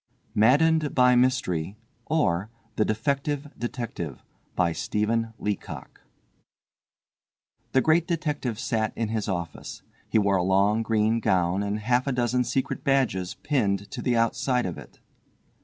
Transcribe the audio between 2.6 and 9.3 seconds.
The Defective Detective The great detective sat in his